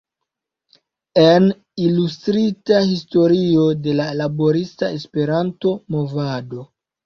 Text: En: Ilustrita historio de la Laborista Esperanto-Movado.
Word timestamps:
En: 1.23 1.45
Ilustrita 1.89 2.81
historio 2.93 3.69
de 3.85 3.95
la 4.03 4.09
Laborista 4.23 4.93
Esperanto-Movado. 4.99 6.69